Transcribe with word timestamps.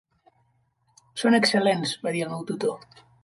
"Són 1.25 1.37
excel·lents", 1.39 1.93
va 2.07 2.17
dir 2.17 2.25
el 2.29 2.35
meu 2.35 2.45
tutor. 2.51 3.07